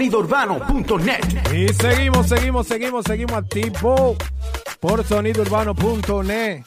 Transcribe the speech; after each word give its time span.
sonidourbano.net. 0.00 1.52
Y 1.52 1.68
seguimos, 1.74 2.28
seguimos, 2.28 2.68
seguimos, 2.68 3.04
seguimos 3.04 3.32
activo 3.32 4.16
por 4.78 5.02
sonidourbano.net. 5.04 6.62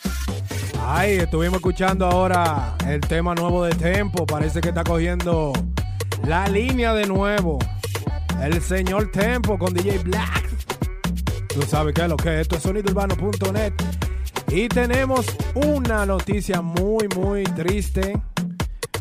Ay, 0.86 1.12
estuvimos 1.12 1.56
escuchando 1.56 2.06
ahora 2.08 2.76
el 2.86 3.00
tema 3.00 3.34
nuevo 3.34 3.64
de 3.64 3.74
Tempo. 3.74 4.26
Parece 4.26 4.60
que 4.60 4.68
está 4.70 4.84
cogiendo 4.84 5.54
la 6.28 6.46
línea 6.50 6.94
de 6.94 7.06
nuevo. 7.08 7.58
El 8.42 8.62
señor 8.62 9.12
Tempo 9.12 9.58
con 9.58 9.74
DJ 9.74 10.00
Black. 10.00 10.50
Tú 11.48 11.62
sabes 11.62 11.94
qué 11.94 12.02
es 12.02 12.10
lo 12.10 12.18
que 12.18 12.36
es. 12.36 12.42
Esto 12.42 12.58
es 12.58 12.64
sonidourbano.net. 12.64 13.74
Y 14.50 14.68
tenemos 14.68 15.26
una 15.56 16.06
noticia 16.06 16.62
muy, 16.62 17.08
muy 17.16 17.44
triste 17.44 18.22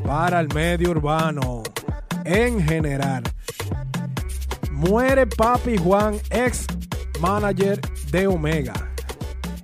para 0.07 0.39
el 0.39 0.47
medio 0.55 0.91
urbano 0.91 1.65
en 2.25 2.65
general. 2.65 3.25
Muere 4.81 5.27
Papi 5.27 5.77
Juan, 5.77 6.15
ex 6.31 6.67
manager 7.21 7.79
de 8.11 8.27
Omega. 8.27 8.73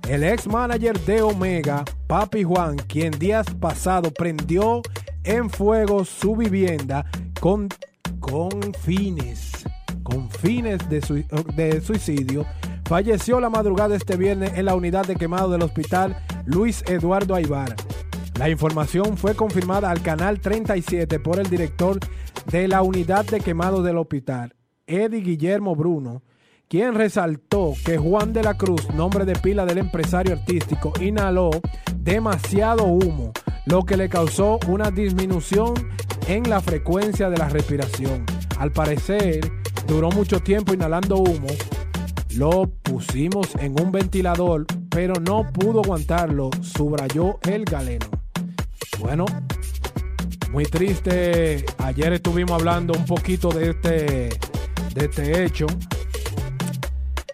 El 0.07 0.23
ex 0.23 0.45
manager 0.45 0.95
de 1.05 1.23
Omega, 1.23 1.83
Papi 2.05 2.43
Juan, 2.43 2.75
quien 2.87 3.09
días 3.17 3.47
pasado 3.59 4.11
prendió 4.11 4.83
en 5.23 5.49
fuego 5.49 6.05
su 6.05 6.35
vivienda 6.35 7.03
con, 7.39 7.67
con 8.19 8.51
fines, 8.83 9.65
con 10.03 10.29
fines 10.29 10.87
de, 10.87 11.01
su, 11.01 11.15
de 11.55 11.81
suicidio, 11.81 12.45
falleció 12.85 13.39
la 13.39 13.49
madrugada 13.49 13.95
este 13.95 14.17
viernes 14.17 14.51
en 14.53 14.65
la 14.65 14.75
unidad 14.75 15.07
de 15.07 15.15
quemado 15.15 15.49
del 15.49 15.63
hospital 15.63 16.15
Luis 16.45 16.83
Eduardo 16.87 17.33
Aybar. 17.33 17.75
La 18.37 18.49
información 18.49 19.17
fue 19.17 19.33
confirmada 19.33 19.89
al 19.89 20.03
canal 20.03 20.39
37 20.39 21.19
por 21.19 21.39
el 21.39 21.49
director 21.49 21.97
de 22.51 22.67
la 22.67 22.83
unidad 22.83 23.25
de 23.25 23.39
quemado 23.39 23.81
del 23.81 23.97
hospital, 23.97 24.53
Eddie 24.87 25.19
Guillermo 25.19 25.75
Bruno, 25.75 26.23
quien 26.69 26.95
resaltó 26.95 27.73
que 27.85 27.97
Juan 27.97 28.31
de 28.31 28.41
la 28.41 28.57
Cruz, 28.57 28.89
nombre 28.93 29.25
de 29.25 29.35
pila 29.35 29.65
del 29.65 29.79
empresario 29.79 30.33
artístico, 30.33 30.93
inhaló 31.01 31.49
demasiado 31.97 32.85
humo, 32.85 33.33
lo 33.65 33.83
que 33.83 33.97
le 33.97 34.07
causó 34.07 34.59
una 34.69 34.89
disminución 34.89 35.73
en 36.27 36.49
la 36.49 36.61
frecuencia 36.61 37.29
de 37.29 37.37
la 37.37 37.49
respiración. 37.49 38.25
Al 38.59 38.71
parecer, 38.71 39.51
duró 39.87 40.09
mucho 40.09 40.39
tiempo 40.39 40.73
inhalando 40.73 41.17
humo. 41.17 41.47
Lo 42.35 42.69
pusimos 42.83 43.55
en 43.55 43.79
un 43.81 43.91
ventilador, 43.91 44.65
pero 44.89 45.15
no 45.15 45.51
pudo 45.51 45.81
aguantarlo, 45.81 46.49
subrayó 46.61 47.39
el 47.43 47.65
galeno. 47.65 48.07
Bueno, 48.99 49.25
muy 50.51 50.65
triste. 50.65 51.65
Ayer 51.77 52.13
estuvimos 52.13 52.51
hablando 52.53 52.93
un 52.97 53.05
poquito 53.05 53.49
de 53.49 53.71
este 53.71 54.29
de 54.97 55.05
este 55.05 55.43
hecho. 55.43 55.67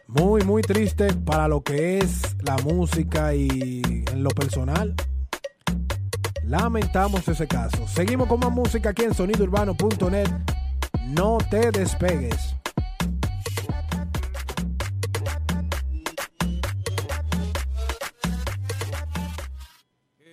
Muy, 0.08 0.42
muy 0.44 0.62
triste 0.62 1.14
para 1.14 1.48
lo 1.48 1.64
que 1.64 2.00
es 2.00 2.36
la 2.44 2.58
música 2.58 3.34
y 3.34 3.82
en 4.12 4.24
lo 4.24 4.30
personal. 4.32 4.94
Lamentamos 6.44 7.28
ese 7.28 7.48
caso. 7.48 7.88
Seguimos 7.88 8.28
con 8.28 8.40
más 8.42 8.52
música 8.52 8.90
aquí 8.90 9.04
en 9.04 9.14
sonidourbano.net. 9.14 10.30
No 11.08 11.38
te 11.50 11.72
despegues. 11.72 12.56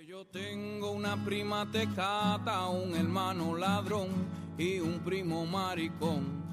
Yo 0.07 0.27
tengo 0.27 0.91
una 0.91 1.25
prima 1.25 1.71
tecata, 1.71 2.67
un 2.69 2.95
hermano 2.97 3.57
ladrón 3.57 4.09
y 4.59 4.81
un 4.81 4.99
primo 4.99 5.47
maricón 5.47 6.50